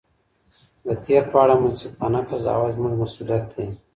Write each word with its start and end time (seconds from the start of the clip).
د 0.85 0.87
تېر 1.05 1.23
په 1.31 1.37
اړه 1.43 1.55
منصفانه 1.61 2.19
قضاوت 2.29 2.71
زموږ 2.75 2.93
مسؤلیت 3.03 3.45
دی. 3.53 3.67